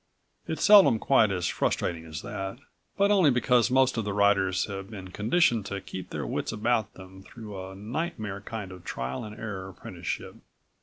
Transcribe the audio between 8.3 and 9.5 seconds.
kind of trial and